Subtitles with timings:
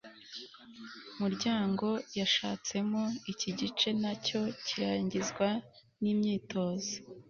[1.19, 1.87] muryango
[2.19, 3.03] yashatsemo.
[3.31, 5.47] iki gice na cyo kirangizwa
[6.01, 6.93] n'imyitozo